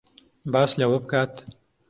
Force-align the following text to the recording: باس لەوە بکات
باس 0.53 0.71
لەوە 0.79 0.97
بکات 1.03 1.33